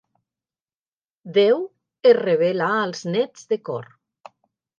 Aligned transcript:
Déu 1.35 1.61
es 2.13 2.17
revela 2.21 2.71
als 2.79 3.05
nets 3.11 3.45
de 3.53 3.61
cor. 3.71 3.87